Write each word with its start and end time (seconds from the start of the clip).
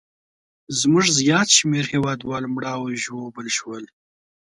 زموږ 0.79 1.05
زیات 1.19 1.47
شمېر 1.57 1.85
هیوادوال 1.93 2.43
مړه 2.55 2.71
او 2.77 2.83
ژوبل 3.03 3.47
شول. 3.57 3.83